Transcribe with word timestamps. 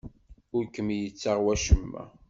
Ur 0.55 0.65
kem-yettaɣ 0.73 1.37
wacemma. 1.43 2.03